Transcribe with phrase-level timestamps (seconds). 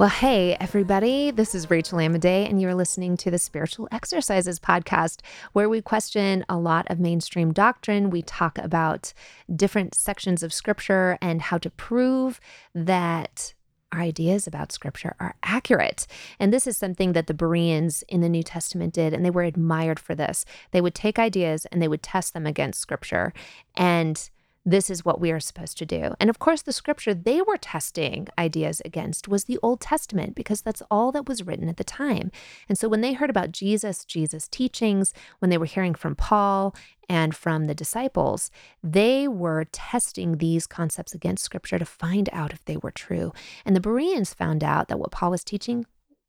[0.00, 5.20] Well, hey, everybody, this is Rachel Amodei, and you're listening to the Spiritual Exercises podcast,
[5.52, 8.08] where we question a lot of mainstream doctrine.
[8.08, 9.12] We talk about
[9.54, 12.40] different sections of scripture and how to prove
[12.74, 13.52] that
[13.92, 16.06] our ideas about scripture are accurate.
[16.38, 19.42] And this is something that the Bereans in the New Testament did, and they were
[19.42, 20.46] admired for this.
[20.70, 23.34] They would take ideas and they would test them against scripture.
[23.74, 24.30] And
[24.64, 26.14] this is what we are supposed to do.
[26.20, 30.60] And of course, the scripture they were testing ideas against was the Old Testament because
[30.60, 32.30] that's all that was written at the time.
[32.68, 36.74] And so when they heard about Jesus, Jesus' teachings, when they were hearing from Paul
[37.08, 38.50] and from the disciples,
[38.82, 43.32] they were testing these concepts against scripture to find out if they were true.
[43.64, 45.86] And the Bereans found out that what Paul was teaching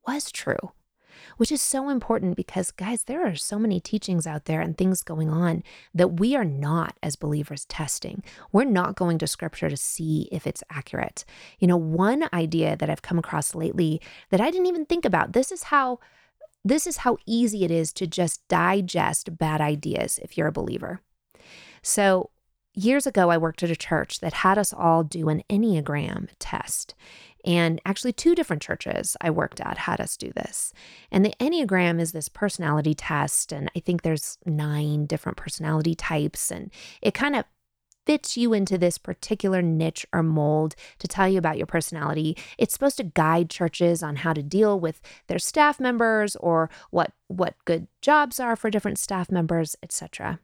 [0.07, 0.71] was true
[1.37, 5.03] which is so important because, guys, there are so many teachings out there and things
[5.03, 8.23] going on that we are not, as believers, testing.
[8.51, 11.25] We're not going to scripture to see if it's accurate.
[11.59, 15.33] You know, one idea that I've come across lately that I didn't even think about
[15.33, 15.99] this is how.
[16.63, 21.01] This is how easy it is to just digest bad ideas if you're a believer.
[21.81, 22.29] So,
[22.73, 26.95] years ago, I worked at a church that had us all do an Enneagram test.
[27.45, 30.73] And actually, two different churches I worked at had us do this.
[31.11, 33.51] And the Enneagram is this personality test.
[33.51, 36.51] And I think there's nine different personality types.
[36.51, 37.45] And it kind of
[38.05, 42.37] fits you into this particular niche or mold to tell you about your personality.
[42.57, 47.13] It's supposed to guide churches on how to deal with their staff members or what
[47.27, 50.39] what good jobs are for different staff members, etc.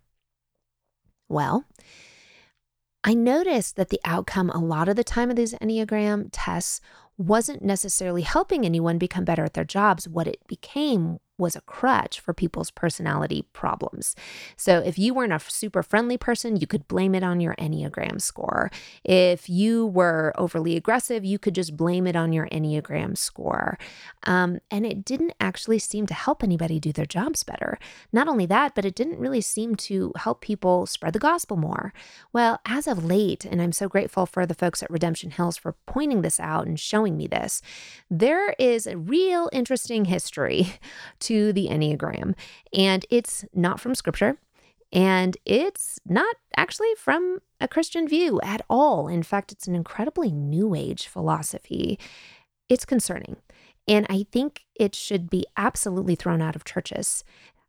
[1.30, 1.66] Well,
[3.04, 6.82] I noticed that the outcome a lot of the time of these Enneagram tests
[7.18, 10.08] wasn't necessarily helping anyone become better at their jobs.
[10.08, 14.16] What it became was a crutch for people's personality problems.
[14.56, 18.22] So if you weren't a super friendly person, you could blame it on your Enneagram
[18.22, 18.72] score.
[19.04, 23.78] If you were overly aggressive, you could just blame it on your Enneagram score.
[24.24, 27.78] Um, and it didn't actually seem to help anybody do their jobs better.
[28.12, 31.94] Not only that, but it didn't really seem to help people spread the gospel more.
[32.34, 35.76] Well, as of late, and I'm so grateful for the folks at Redemption Hills for
[35.86, 37.62] pointing this out and showing me this,
[38.10, 40.74] there is a real interesting history
[41.28, 42.36] to the Enneagram.
[42.74, 44.38] And it's not from scripture.
[44.94, 49.08] And it's not actually from a Christian view at all.
[49.08, 52.00] In fact, it's an incredibly new age philosophy.
[52.70, 53.38] It's concerning.
[53.88, 57.24] And I think it should be absolutely thrown out of churches.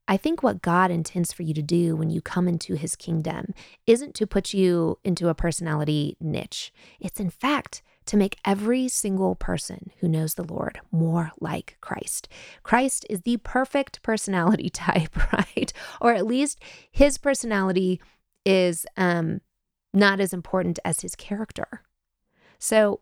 [0.07, 3.53] I think what God intends for you to do when you come into his kingdom
[3.87, 6.73] isn't to put you into a personality niche.
[6.99, 12.27] It's in fact to make every single person who knows the Lord more like Christ.
[12.63, 15.73] Christ is the perfect personality type, right?
[16.01, 16.59] Or at least
[16.91, 18.01] his personality
[18.45, 19.43] is um,
[19.93, 21.83] not as important as his character.
[22.59, 23.01] So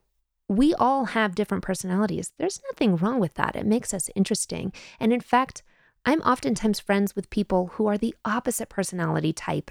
[0.49, 2.33] we all have different personalities.
[2.39, 3.57] There's nothing wrong with that.
[3.57, 4.73] It makes us interesting.
[4.99, 5.63] And in fact,
[6.05, 9.71] I'm oftentimes friends with people who are the opposite personality type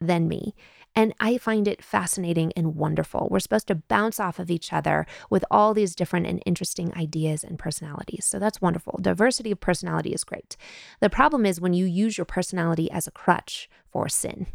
[0.00, 0.54] than me.
[0.94, 3.28] And I find it fascinating and wonderful.
[3.30, 7.44] We're supposed to bounce off of each other with all these different and interesting ideas
[7.44, 8.24] and personalities.
[8.24, 8.98] So that's wonderful.
[9.00, 10.56] Diversity of personality is great.
[11.00, 14.48] The problem is when you use your personality as a crutch for sin.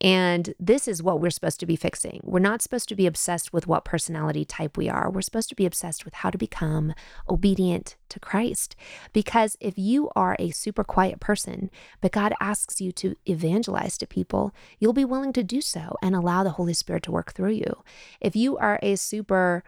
[0.00, 2.20] And this is what we're supposed to be fixing.
[2.24, 5.10] We're not supposed to be obsessed with what personality type we are.
[5.10, 6.94] We're supposed to be obsessed with how to become
[7.28, 8.76] obedient to Christ.
[9.12, 14.06] Because if you are a super quiet person, but God asks you to evangelize to
[14.06, 17.52] people, you'll be willing to do so and allow the Holy Spirit to work through
[17.52, 17.82] you.
[18.20, 19.64] If you are a super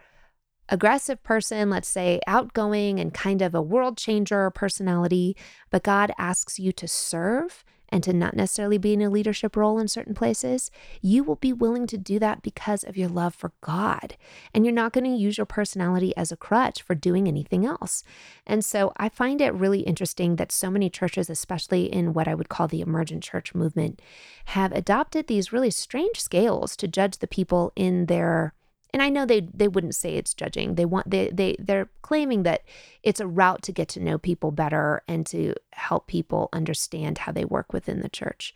[0.69, 5.35] aggressive person, let's say outgoing and kind of a world changer personality,
[5.69, 9.79] but God asks you to serve and to not necessarily be in a leadership role
[9.79, 10.71] in certain places,
[11.01, 14.17] you will be willing to do that because of your love for God.
[14.53, 18.03] And you're not going to use your personality as a crutch for doing anything else.
[18.45, 22.35] And so I find it really interesting that so many churches, especially in what I
[22.35, 24.01] would call the emergent church movement,
[24.45, 28.53] have adopted these really strange scales to judge the people in their
[28.93, 30.75] and I know they they wouldn't say it's judging.
[30.75, 32.63] They want they they they're claiming that
[33.03, 37.31] it's a route to get to know people better and to help people understand how
[37.31, 38.53] they work within the church.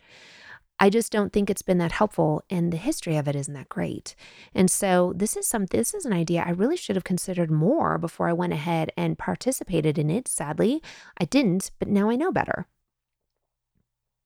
[0.78, 3.68] I just don't think it's been that helpful and the history of it isn't that
[3.68, 4.16] great.
[4.52, 7.98] And so this is some this is an idea I really should have considered more
[7.98, 10.26] before I went ahead and participated in it.
[10.26, 10.82] Sadly,
[11.20, 12.66] I didn't, but now I know better.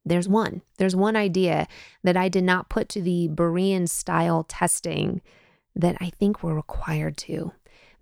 [0.05, 0.63] There's one.
[0.79, 1.67] There's one idea
[2.05, 5.21] that I did not put to the Berean style testing
[5.77, 7.53] that I think we're required to.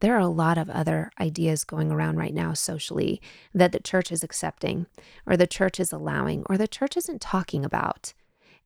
[0.01, 3.21] There are a lot of other ideas going around right now socially
[3.53, 4.87] that the church is accepting,
[5.27, 8.15] or the church is allowing, or the church isn't talking about.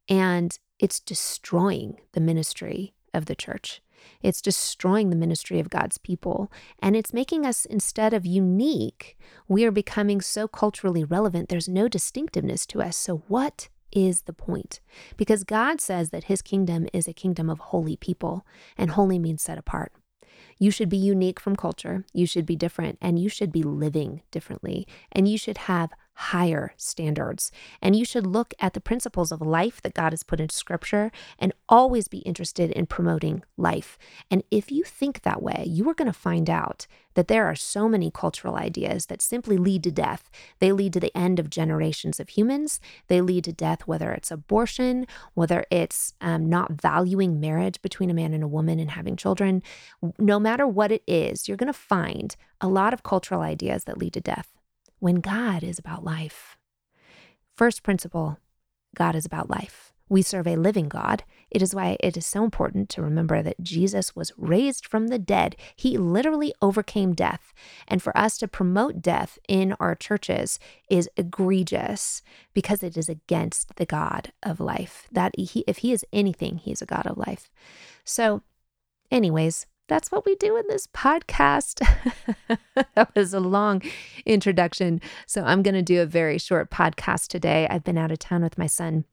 [0.09, 3.83] And it's destroying the ministry of the church.
[4.23, 6.53] It's destroying the ministry of God's people.
[6.81, 9.19] And it's making us, instead of unique,
[9.49, 12.97] we are becoming so culturally relevant, there's no distinctiveness to us.
[12.97, 13.69] So, what
[14.07, 14.81] is the point?
[15.17, 18.47] Because God says that his kingdom is a kingdom of holy people,
[18.77, 19.93] and holy means set apart.
[20.59, 22.05] You should be unique from culture.
[22.13, 24.87] You should be different and you should be living differently.
[25.13, 27.53] And you should have higher standards.
[27.81, 31.13] And you should look at the principles of life that God has put into scripture
[31.39, 33.97] and always be interested in promoting life.
[34.29, 37.55] And if you think that way, you are going to find out that there are
[37.55, 40.29] so many cultural ideas that simply lead to death.
[40.59, 42.81] They lead to the end of generations of humans.
[43.07, 48.15] They lead to death, whether it's abortion, whether it's um, not valuing marriage between a
[48.15, 49.63] man and a woman and having children.
[50.19, 53.99] No matter what it is, you're going to find a lot of cultural ideas that
[53.99, 54.58] lead to death
[54.99, 56.57] when God is about life.
[57.57, 58.39] First principle
[58.95, 59.93] God is about life.
[60.09, 61.23] We serve a living God.
[61.51, 65.19] It is why it is so important to remember that Jesus was raised from the
[65.19, 65.55] dead.
[65.77, 67.53] He literally overcame death.
[67.87, 70.59] And for us to promote death in our churches
[70.89, 72.23] is egregious
[72.55, 75.07] because it is against the God of life.
[75.13, 77.51] That he, if he is anything, he's a God of life.
[78.05, 78.43] So,
[79.11, 81.87] anyways, that's what we do in this podcast.
[82.95, 83.83] that was a long
[84.25, 85.01] introduction.
[85.27, 87.67] So I'm going to do a very short podcast today.
[87.69, 89.05] I've been out of town with my son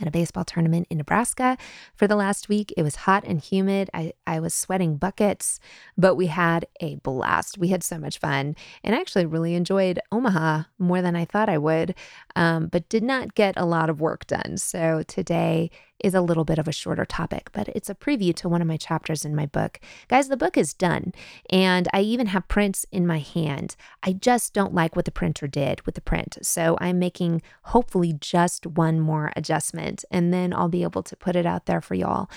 [0.00, 1.56] at a baseball tournament in Nebraska
[1.94, 2.72] for the last week.
[2.76, 3.90] It was hot and humid.
[3.94, 5.60] I, I was sweating buckets,
[5.96, 7.58] but we had a blast.
[7.58, 8.56] We had so much fun.
[8.82, 11.94] And I actually really enjoyed Omaha more than I thought I would,
[12.34, 14.56] um, but did not get a lot of work done.
[14.56, 15.70] So today
[16.02, 18.68] is a little bit of a shorter topic, but it's a preview to one of
[18.68, 19.80] my chapters in my book.
[20.08, 21.12] Guys, the book is done,
[21.50, 23.76] and I even have prints in my hand.
[24.02, 26.38] I just don't like what the printer did with the print.
[26.42, 31.36] So I'm making hopefully just one more adjustment, and then I'll be able to put
[31.36, 32.28] it out there for y'all.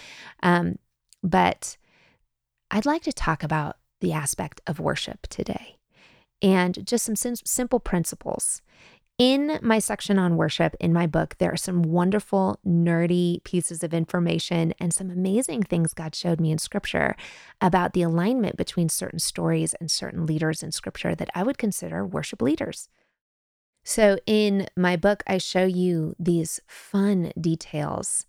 [0.43, 0.77] Um,
[1.23, 1.77] but
[2.69, 5.77] I'd like to talk about the aspect of worship today
[6.41, 8.61] and just some sim- simple principles.
[9.17, 13.91] In my section on worship in my book, there are some wonderful, nerdy pieces of
[13.91, 17.15] information and some amazing things God showed me in scripture
[17.59, 22.05] about the alignment between certain stories and certain leaders in scripture that I would consider
[22.05, 22.89] worship leaders.
[23.83, 28.27] So, in my book, I show you these fun details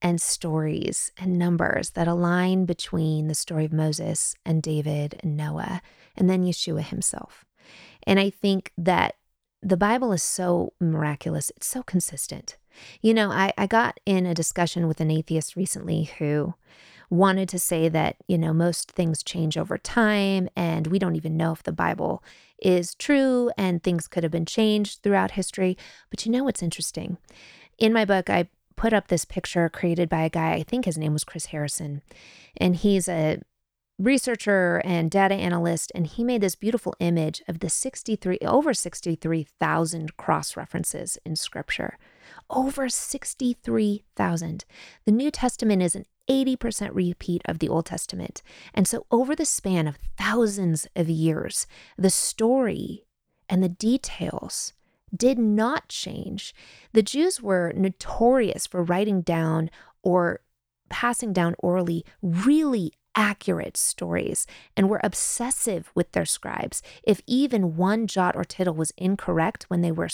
[0.00, 5.82] and stories and numbers that align between the story of Moses and David and Noah,
[6.16, 7.44] and then Yeshua himself.
[8.04, 9.16] And I think that
[9.62, 12.56] the Bible is so miraculous, it's so consistent.
[13.02, 16.54] You know, I, I got in a discussion with an atheist recently who
[17.10, 21.36] wanted to say that, you know, most things change over time and we don't even
[21.36, 22.22] know if the Bible
[22.60, 25.76] is true and things could have been changed throughout history.
[26.10, 27.16] But you know what's interesting?
[27.78, 30.98] In my book, I put up this picture created by a guy, I think his
[30.98, 32.02] name was Chris Harrison,
[32.56, 33.40] and he's a
[33.98, 40.16] researcher and data analyst, and he made this beautiful image of the 63, over 63,000
[40.16, 41.98] cross references in scripture.
[42.50, 44.64] Over 63,000.
[45.04, 48.42] The New Testament is an 80% repeat of the Old Testament.
[48.74, 51.66] And so, over the span of thousands of years,
[51.96, 53.04] the story
[53.48, 54.74] and the details
[55.14, 56.54] did not change.
[56.92, 59.70] The Jews were notorious for writing down
[60.02, 60.40] or
[60.90, 64.46] passing down orally really accurate stories
[64.76, 66.82] and were obsessive with their scribes.
[67.02, 70.08] If even one jot or tittle was incorrect when they were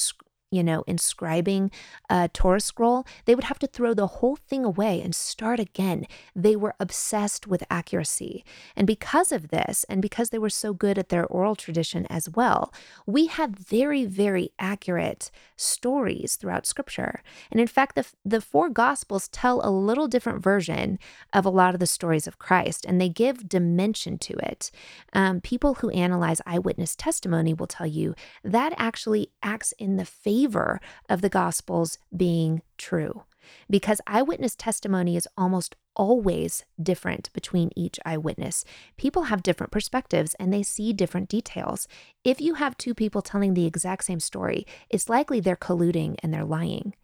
[0.55, 1.71] you know, inscribing
[2.09, 6.07] a Torah scroll, they would have to throw the whole thing away and start again.
[6.35, 8.45] They were obsessed with accuracy.
[8.77, 12.29] And because of this, and because they were so good at their oral tradition as
[12.31, 12.73] well,
[13.07, 17.23] we have very, very accurate stories throughout Scripture.
[17.51, 20.99] And in fact, the, the four Gospels tell a little different version
[21.33, 24.71] of a lot of the stories of Christ, and they give dimension to it.
[25.13, 30.44] Um, people who analyze eyewitness testimony will tell you that actually acts in the favor
[30.45, 33.23] favor of the Gospels being true
[33.71, 38.65] because eyewitness testimony is almost always different between each eyewitness.
[38.97, 41.87] People have different perspectives and they see different details.
[42.25, 46.33] If you have two people telling the exact same story, it's likely they're colluding and
[46.33, 46.95] they're lying.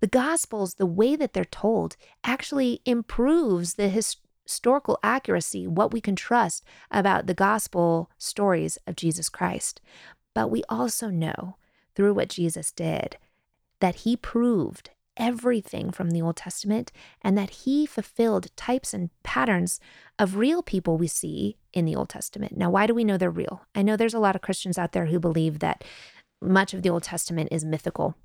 [0.00, 6.00] The Gospels, the way that they're told, actually improves the his- historical accuracy, what we
[6.00, 9.80] can trust about the Gospel stories of Jesus Christ.
[10.34, 11.56] But we also know
[11.94, 13.16] through what Jesus did,
[13.80, 16.90] that he proved everything from the Old Testament
[17.22, 19.78] and that he fulfilled types and patterns
[20.18, 22.56] of real people we see in the Old Testament.
[22.56, 23.62] Now, why do we know they're real?
[23.74, 25.84] I know there's a lot of Christians out there who believe that
[26.42, 28.16] much of the Old Testament is mythical.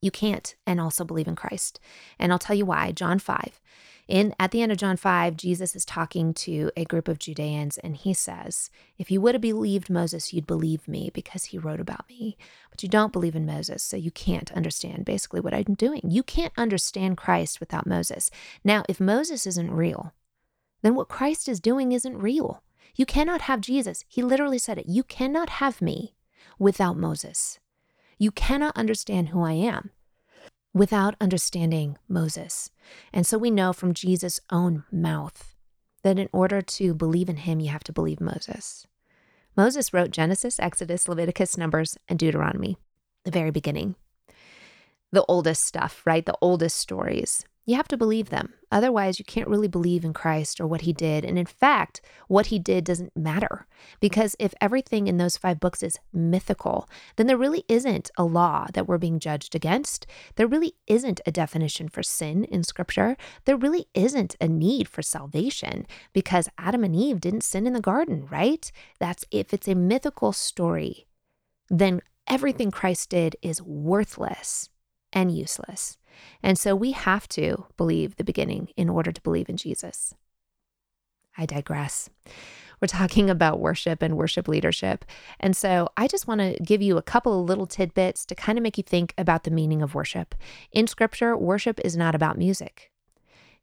[0.00, 1.80] You can't and also believe in Christ.
[2.18, 2.92] And I'll tell you why.
[2.92, 3.60] John 5.
[4.06, 7.76] In at the end of John 5, Jesus is talking to a group of Judeans
[7.76, 11.80] and he says, "If you would have believed Moses, you'd believe me because he wrote
[11.80, 12.38] about me.
[12.70, 16.00] But you don't believe in Moses, so you can't understand basically what I'm doing.
[16.04, 18.30] You can't understand Christ without Moses.
[18.64, 20.14] Now, if Moses isn't real,
[20.80, 22.62] then what Christ is doing isn't real.
[22.94, 24.04] You cannot have Jesus.
[24.08, 24.88] He literally said it.
[24.88, 26.14] You cannot have me
[26.58, 27.58] without Moses.
[28.18, 29.90] You cannot understand who I am
[30.74, 32.70] without understanding Moses.
[33.12, 35.54] And so we know from Jesus' own mouth
[36.02, 38.86] that in order to believe in him, you have to believe Moses.
[39.56, 42.76] Moses wrote Genesis, Exodus, Leviticus, Numbers, and Deuteronomy,
[43.24, 43.96] the very beginning.
[45.10, 46.24] The oldest stuff, right?
[46.24, 47.44] The oldest stories.
[47.68, 48.54] You have to believe them.
[48.72, 51.22] Otherwise, you can't really believe in Christ or what he did.
[51.22, 53.66] And in fact, what he did doesn't matter.
[54.00, 58.68] Because if everything in those five books is mythical, then there really isn't a law
[58.72, 60.06] that we're being judged against.
[60.36, 63.18] There really isn't a definition for sin in scripture.
[63.44, 67.82] There really isn't a need for salvation because Adam and Eve didn't sin in the
[67.82, 68.72] garden, right?
[68.98, 71.06] That's if it's a mythical story,
[71.68, 74.70] then everything Christ did is worthless
[75.12, 75.98] and useless.
[76.42, 80.14] And so we have to believe the beginning in order to believe in Jesus.
[81.36, 82.10] I digress.
[82.80, 85.04] We're talking about worship and worship leadership.
[85.40, 88.58] And so I just want to give you a couple of little tidbits to kind
[88.58, 90.34] of make you think about the meaning of worship.
[90.72, 92.90] In scripture, worship is not about music.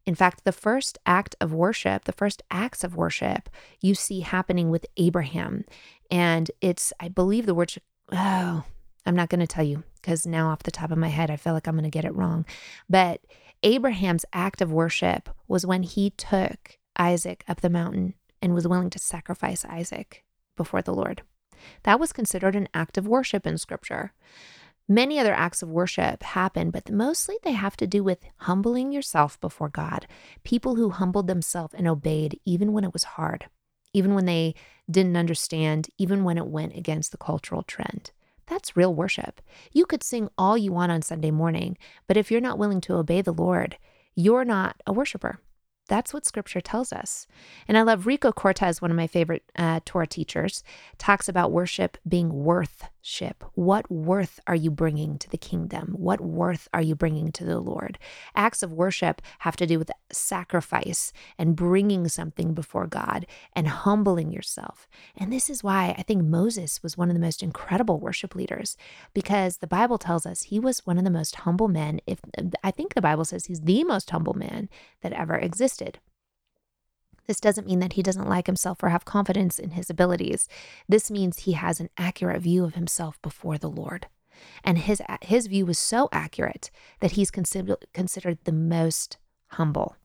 [0.05, 3.49] In fact, the first act of worship, the first acts of worship,
[3.81, 5.65] you see happening with Abraham.
[6.11, 7.73] And it's, I believe the word,
[8.11, 8.63] oh,
[9.05, 11.35] I'm not going to tell you because now off the top of my head, I
[11.35, 12.45] feel like I'm going to get it wrong.
[12.87, 13.21] But
[13.63, 18.91] Abraham's act of worship was when he took Isaac up the mountain and was willing
[18.91, 20.23] to sacrifice Isaac
[20.55, 21.23] before the Lord.
[21.83, 24.13] That was considered an act of worship in scripture.
[24.87, 29.41] Many other acts of worship happen, but mostly they have to do with humbling yourself
[29.41, 30.05] before God.
[30.43, 33.47] People who humbled themselves and obeyed even when it was hard,
[33.91, 34.53] even when they
[34.89, 38.11] didn't understand, even when it went against the cultural trend.
[38.47, 39.41] That's real worship.
[39.71, 42.95] You could sing all you want on Sunday morning, but if you're not willing to
[42.95, 43.77] obey the Lord,
[44.15, 45.39] you're not a worshiper.
[45.87, 47.27] That's what scripture tells us.
[47.67, 50.63] And I love Rico Cortes, one of my favorite uh, Torah teachers,
[50.97, 52.43] talks about worship being
[53.05, 53.43] worthship.
[53.53, 55.93] What worth are you bringing to the kingdom?
[55.95, 57.99] What worth are you bringing to the Lord?
[58.35, 64.31] Acts of worship have to do with sacrifice and bringing something before God and humbling
[64.31, 64.87] yourself.
[65.15, 68.75] And this is why I think Moses was one of the most incredible worship leaders
[69.13, 71.99] because the Bible tells us he was one of the most humble men.
[72.07, 72.21] If
[72.63, 74.67] I think the Bible says he's the most humble man
[75.01, 75.99] that ever existed.
[77.27, 80.47] This doesn't mean that he doesn't like himself or have confidence in his abilities.
[80.87, 84.07] This means he has an accurate view of himself before the Lord.
[84.63, 89.17] And his, his view was so accurate that he's considered, considered the most
[89.47, 89.95] humble.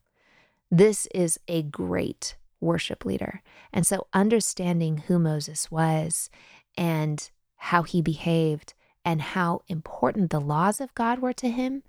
[0.71, 3.43] This is a great worship leader.
[3.73, 6.31] And so, understanding who Moses was
[6.77, 8.75] and how he behaved
[9.05, 11.83] and how important the laws of God were to him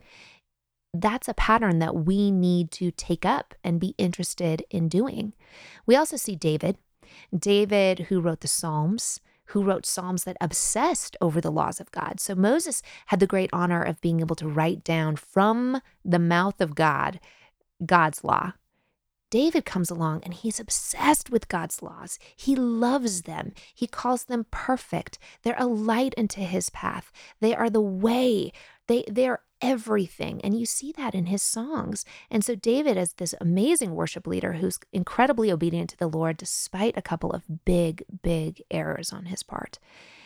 [0.94, 5.34] that's a pattern that we need to take up and be interested in doing.
[5.86, 6.78] We also see David,
[7.38, 12.20] David who wrote the Psalms, who wrote Psalms that obsessed over the laws of God.
[12.20, 16.62] So Moses had the great honor of being able to write down from the mouth
[16.62, 17.20] of God
[17.86, 18.54] God's law.
[19.32, 22.20] David comes along and he's obsessed with God's laws.
[22.36, 23.54] He loves them.
[23.74, 25.18] He calls them perfect.
[25.42, 27.14] They're a light into his path.
[27.40, 28.52] They are the way.
[28.88, 30.42] They they're everything.
[30.44, 32.04] And you see that in his songs.
[32.30, 36.98] And so David is this amazing worship leader who's incredibly obedient to the Lord despite
[36.98, 39.78] a couple of big, big errors on his part.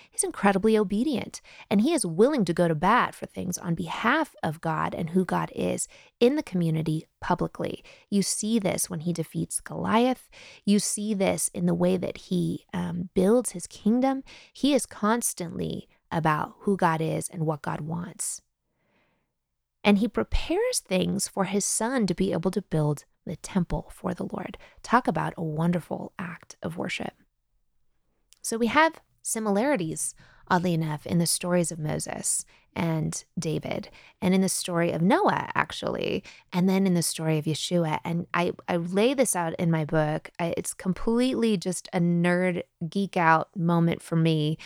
[0.09, 4.33] He's incredibly obedient and he is willing to go to bat for things on behalf
[4.41, 5.89] of God and who God is
[6.21, 7.83] in the community publicly.
[8.09, 10.29] You see this when he defeats Goliath.
[10.63, 14.23] You see this in the way that he um, builds his kingdom.
[14.53, 18.41] He is constantly about who God is and what God wants
[19.85, 24.15] and he prepares things for his son to be able to build the temple for
[24.15, 24.57] the Lord.
[24.81, 27.13] Talk about a wonderful act of worship.
[28.41, 30.15] So we have similarities,
[30.49, 32.45] oddly enough, in the stories of Moses
[32.75, 33.89] and David,
[34.21, 37.99] and in the story of Noah, actually, and then in the story of Yeshua.
[38.03, 40.31] And I, I lay this out in my book.
[40.39, 44.57] I, it's completely just a nerd geek out moment for me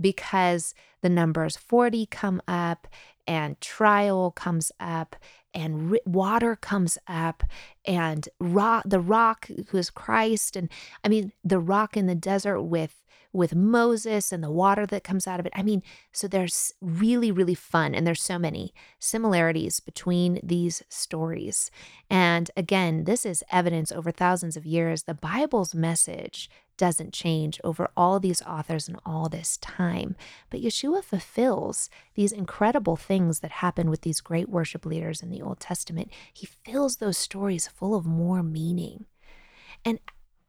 [0.00, 2.86] because the numbers 40 come up
[3.26, 5.16] and trial comes up
[5.54, 7.42] and ri- water comes up
[7.84, 10.68] and the rock who is Christ and
[11.02, 13.02] I mean the rock in the desert with
[13.36, 15.52] with Moses and the water that comes out of it.
[15.54, 17.94] I mean, so there's really, really fun.
[17.94, 21.70] And there's so many similarities between these stories.
[22.08, 25.02] And again, this is evidence over thousands of years.
[25.02, 30.16] The Bible's message doesn't change over all these authors and all this time.
[30.50, 35.42] But Yeshua fulfills these incredible things that happen with these great worship leaders in the
[35.42, 36.10] Old Testament.
[36.32, 39.06] He fills those stories full of more meaning.
[39.84, 39.98] And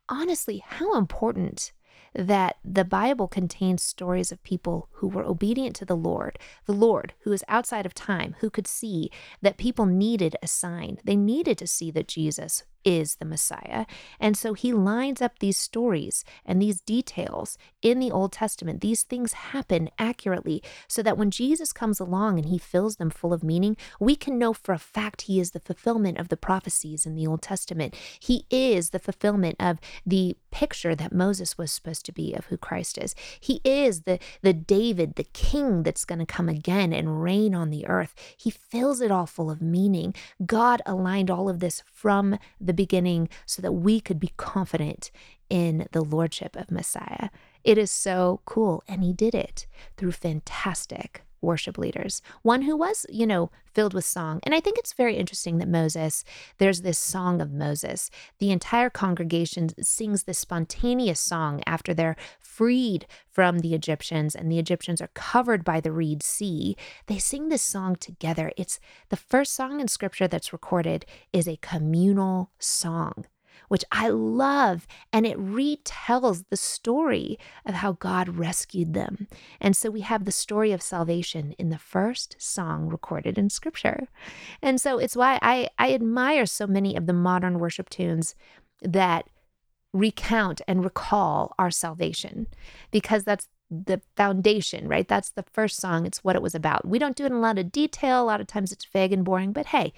[0.10, 1.72] honestly, how important
[2.13, 7.13] that the Bible contains stories of people who were obedient to the Lord, the Lord
[7.19, 10.98] who is outside of time, who could see that people needed a sign.
[11.03, 13.86] They needed to see that Jesus is the Messiah.
[14.17, 18.79] And so he lines up these stories and these details in the Old Testament.
[18.79, 23.34] These things happen accurately so that when Jesus comes along and he fills them full
[23.34, 27.06] of meaning, we can know for a fact he is the fulfillment of the prophecies
[27.06, 27.94] in the Old Testament.
[28.22, 32.56] He is the fulfillment of the picture that Moses was supposed to be of who
[32.56, 33.15] Christ is.
[33.38, 37.70] He is the, the David, the king that's going to come again and reign on
[37.70, 38.15] the earth.
[38.38, 40.13] He fills it all full of meaning.
[40.46, 45.12] God aligned all of this from the beginning so that we could be confident
[45.50, 47.29] in the lordship of Messiah.
[47.65, 48.84] It is so cool.
[48.88, 49.67] And he did it
[49.98, 54.39] through fantastic worship leaders, one who was, you know, filled with song.
[54.44, 56.24] And I think it's very interesting that Moses,
[56.58, 58.10] there's this song of Moses.
[58.39, 64.60] The entire congregation sings this spontaneous song after they're freed from the Egyptians and the
[64.60, 66.75] Egyptians are covered by the Reed Sea.
[67.06, 68.51] They sing this song together.
[68.58, 68.79] It's
[69.10, 73.25] the first song in scripture that's recorded is a communal song
[73.67, 74.88] which I love.
[75.12, 79.27] And it retells the story of how God rescued them.
[79.59, 84.07] And so we have the story of salvation in the first song recorded in scripture.
[84.62, 88.36] And so it's why I, I admire so many of the modern worship tunes
[88.81, 89.29] that
[89.93, 92.47] recount and recall our salvation
[92.91, 95.07] because that's the foundation, right?
[95.07, 96.05] That's the first song.
[96.05, 96.88] It's what it was about.
[96.88, 98.21] We don't do it in a lot of detail.
[98.21, 99.93] A lot of times it's vague and boring, but hey,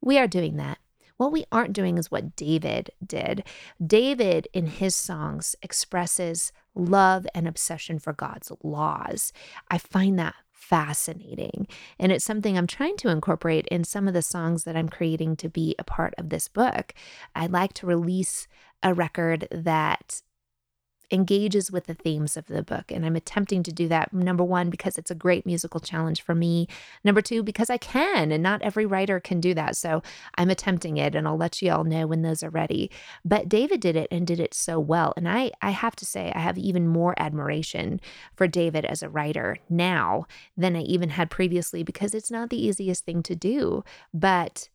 [0.00, 0.78] we are doing that.
[1.18, 3.44] What we aren't doing is what David did.
[3.84, 9.32] David, in his songs, expresses love and obsession for God's laws.
[9.70, 11.66] I find that fascinating.
[11.98, 15.36] And it's something I'm trying to incorporate in some of the songs that I'm creating
[15.36, 16.94] to be a part of this book.
[17.34, 18.46] I'd like to release
[18.82, 20.22] a record that
[21.10, 22.90] engages with the themes of the book.
[22.90, 26.34] And I'm attempting to do that, number one, because it's a great musical challenge for
[26.34, 26.68] me.
[27.04, 29.76] Number two, because I can, and not every writer can do that.
[29.76, 30.02] So
[30.36, 32.90] I'm attempting it, and I'll let you all know when those are ready.
[33.24, 35.14] But David did it and did it so well.
[35.16, 38.00] And I, I have to say, I have even more admiration
[38.36, 42.64] for David as a writer now than I even had previously because it's not the
[42.64, 43.84] easiest thing to do.
[44.12, 44.68] But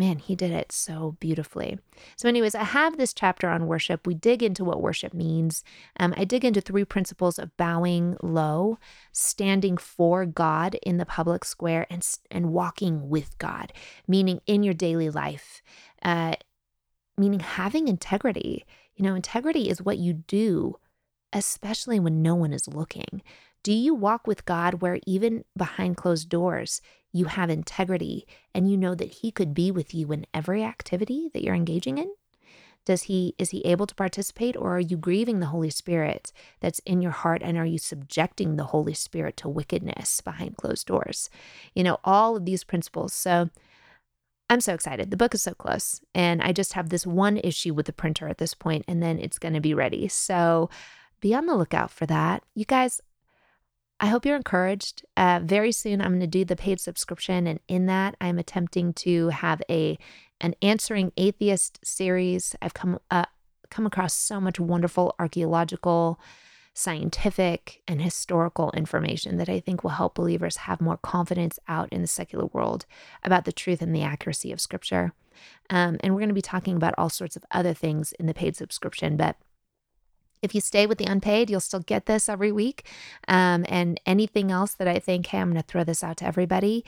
[0.00, 1.78] man, he did it so beautifully.
[2.16, 4.06] So, anyways, I have this chapter on worship.
[4.06, 5.62] We dig into what worship means.
[5.98, 8.78] Um, I dig into three principles of bowing low,
[9.12, 13.74] standing for God in the public square, and and walking with God,
[14.08, 15.60] meaning in your daily life,
[16.02, 16.34] uh,
[17.18, 18.64] meaning having integrity.
[18.96, 20.78] You know, integrity is what you do,
[21.30, 23.22] especially when no one is looking.
[23.62, 26.80] Do you walk with God where even behind closed doors,
[27.12, 31.30] you have integrity and you know that he could be with you in every activity
[31.32, 32.10] that you're engaging in?
[32.86, 36.78] Does he is he able to participate or are you grieving the Holy Spirit that's
[36.80, 41.28] in your heart and are you subjecting the Holy Spirit to wickedness behind closed doors?
[41.74, 43.12] You know, all of these principles.
[43.12, 43.50] So
[44.48, 45.10] I'm so excited.
[45.10, 48.28] The book is so close and I just have this one issue with the printer
[48.28, 50.08] at this point and then it's going to be ready.
[50.08, 50.70] So
[51.20, 52.42] be on the lookout for that.
[52.54, 53.00] You guys,
[54.00, 55.04] I hope you're encouraged.
[55.14, 58.94] Uh, very soon, I'm going to do the paid subscription, and in that, I'm attempting
[58.94, 59.98] to have a
[60.40, 62.56] an answering atheist series.
[62.62, 63.26] I've come uh,
[63.68, 66.18] come across so much wonderful archaeological,
[66.72, 72.00] scientific, and historical information that I think will help believers have more confidence out in
[72.00, 72.86] the secular world
[73.22, 75.12] about the truth and the accuracy of Scripture.
[75.68, 78.34] Um, and we're going to be talking about all sorts of other things in the
[78.34, 79.36] paid subscription, but
[80.42, 82.86] if you stay with the unpaid, you'll still get this every week.
[83.28, 86.26] Um, and anything else that I think, hey, I'm going to throw this out to
[86.26, 86.84] everybody.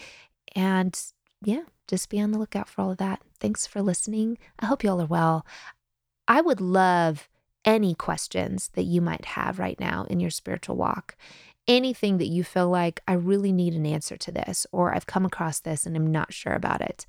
[0.54, 0.98] And
[1.42, 3.20] yeah, just be on the lookout for all of that.
[3.40, 4.38] Thanks for listening.
[4.58, 5.46] I hope you all are well.
[6.28, 7.28] I would love
[7.64, 11.16] any questions that you might have right now in your spiritual walk
[11.68, 15.24] anything that you feel like I really need an answer to this, or I've come
[15.24, 17.06] across this and I'm not sure about it,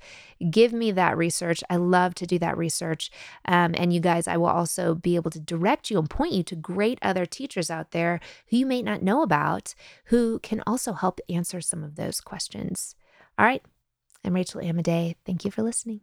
[0.50, 1.62] give me that research.
[1.68, 3.10] I love to do that research.
[3.44, 6.42] Um, and you guys, I will also be able to direct you and point you
[6.44, 9.74] to great other teachers out there who you may not know about
[10.06, 12.94] who can also help answer some of those questions.
[13.38, 13.62] All right.
[14.24, 15.16] I'm Rachel Amodei.
[15.26, 16.00] Thank you for listening.